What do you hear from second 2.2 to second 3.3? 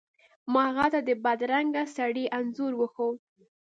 انځور وښود.